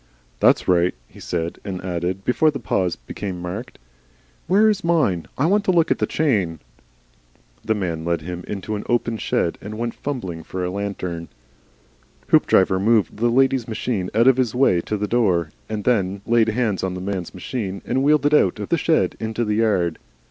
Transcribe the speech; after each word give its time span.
"That's 0.39 0.67
right," 0.67 0.95
he 1.07 1.19
said, 1.19 1.59
and 1.63 1.79
added, 1.85 2.25
before 2.25 2.49
the 2.49 2.57
pause 2.57 2.95
became 2.95 3.39
marked, 3.39 3.77
"Where 4.47 4.67
is 4.67 4.83
mine? 4.83 5.27
I 5.37 5.45
want 5.45 5.63
to 5.65 5.71
look 5.71 5.91
at 5.91 5.99
the 5.99 6.07
chain." 6.07 6.59
The 7.63 7.75
man 7.75 8.03
led 8.03 8.21
him 8.21 8.43
into 8.47 8.75
an 8.75 8.83
open 8.89 9.17
shed, 9.17 9.59
and 9.61 9.77
went 9.77 9.93
fumbling 9.93 10.41
for 10.41 10.65
a 10.65 10.71
lantern. 10.71 11.27
Hoopdriver 12.29 12.79
moved 12.79 13.17
the 13.17 13.29
lady's 13.29 13.67
machine 13.67 14.09
out 14.15 14.25
of 14.25 14.37
his 14.37 14.55
way 14.55 14.81
to 14.81 14.97
the 14.97 15.07
door, 15.07 15.51
and 15.69 15.83
then 15.83 16.23
laid 16.25 16.49
hands 16.49 16.83
on 16.83 16.95
the 16.95 16.99
man's 16.99 17.35
machine 17.35 17.83
and 17.85 18.01
wheeled 18.01 18.25
it 18.25 18.33
out 18.33 18.57
of 18.57 18.69
the 18.69 18.79
shed 18.79 19.15
into 19.19 19.45
the 19.45 19.57
yard. 19.57 19.99